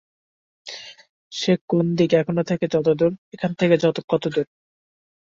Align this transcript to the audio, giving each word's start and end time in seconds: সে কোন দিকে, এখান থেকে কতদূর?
সে 1.31 1.53
কোন 1.69 1.85
দিকে, 1.95 2.15
এখান 2.17 3.51
থেকে 3.59 3.75
কতদূর? 4.09 4.45